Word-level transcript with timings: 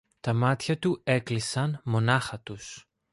τα 0.19 0.33
μάτια 0.33 0.79
του 0.79 1.01
έκλεισαν 1.03 1.81
μονάχα 1.85 2.39
τους 2.39 2.85